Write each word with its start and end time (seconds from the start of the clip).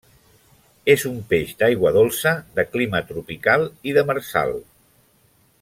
És 0.93 1.03
un 1.09 1.19
peix 1.33 1.51
d'aigua 1.59 1.93
dolça, 1.99 2.33
de 2.57 2.67
clima 2.73 3.05
tropical 3.13 3.69
i 3.91 3.97
demersal. 4.03 4.59